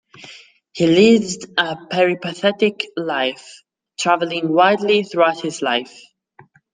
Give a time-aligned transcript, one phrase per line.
[0.73, 3.53] He lived a peripatetic life,
[3.99, 5.95] travelling widely throughout his life.